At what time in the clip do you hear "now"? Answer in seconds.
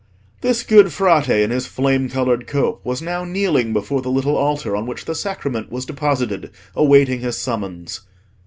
3.03-3.23